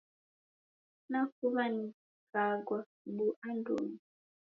[1.11, 2.79] Nakuw'a nikagwa
[3.15, 3.97] bu andonyi.